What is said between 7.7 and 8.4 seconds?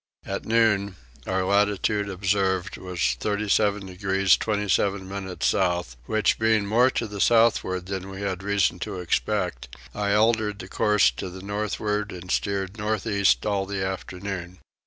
than we